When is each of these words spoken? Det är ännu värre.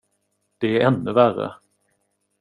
Det 0.57 0.81
är 0.81 0.87
ännu 0.87 1.13
värre. 1.13 1.53